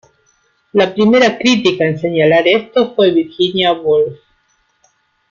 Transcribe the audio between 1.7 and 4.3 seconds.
en señalar esto fue Virginia Woolf.